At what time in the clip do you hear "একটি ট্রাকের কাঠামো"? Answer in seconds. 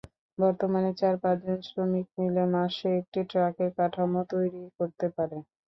2.99-4.21